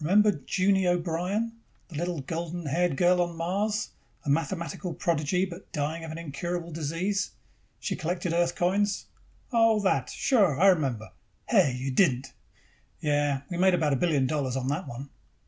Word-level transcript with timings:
"Remember 0.00 0.32
Junie 0.48 0.88
O'Brien? 0.88 1.52
The 1.90 1.96
little 1.96 2.20
golden 2.22 2.66
haired 2.66 2.96
girl 2.96 3.22
on 3.22 3.36
Mars, 3.36 3.90
a 4.24 4.28
mathematical 4.28 4.94
prodigy, 4.94 5.44
but 5.44 5.70
dying 5.70 6.02
of 6.02 6.10
an 6.10 6.18
incurable 6.18 6.72
disease? 6.72 7.30
She 7.78 7.94
collected 7.94 8.32
Earth 8.32 8.56
coins." 8.56 9.06
"Oh, 9.52 9.78
that. 9.82 10.10
Sure, 10.10 10.58
I 10.60 10.66
remember 10.66 11.12
Hey! 11.48 11.72
You 11.72 11.92
didn't!" 11.92 12.32
"Yes. 12.98 13.44
We 13.48 13.58
made 13.58 13.74
about 13.74 13.92
a 13.92 14.02
billion 14.02 14.26
dollars 14.26 14.56
on 14.56 14.66
that 14.70 14.88
one." 14.88 15.08